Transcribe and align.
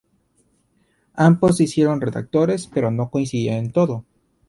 Ambos 1.13 1.57
se 1.57 1.65
hicieron 1.65 2.01
redactores 2.01 2.65
pero 2.65 2.89
no 2.89 3.11
coincidían 3.11 3.57
en 3.57 3.71
todo. 3.71 4.03